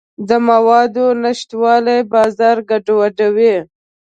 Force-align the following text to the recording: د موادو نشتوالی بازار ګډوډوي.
د 0.27 0.29
موادو 0.47 1.05
نشتوالی 1.23 1.99
بازار 2.13 2.57
ګډوډوي. 2.69 3.55